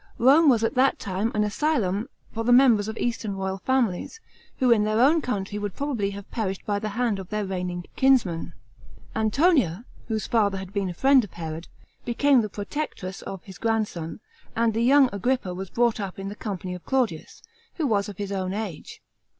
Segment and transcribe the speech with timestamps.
[0.17, 4.19] Rome was at this time an asylum for the members of eastern royal families,
[4.57, 8.53] who in their own country would probably haveperishtd by the hand of their reigning kinsmen.
[9.15, 11.67] Antonia, whose father had been a friend of Herod,
[12.03, 14.21] been me the protectress of his grandson,
[14.55, 17.43] and the \ oung Agri,>pa WPS brought up in the company of Claudius,
[17.75, 19.03] who was of his own age.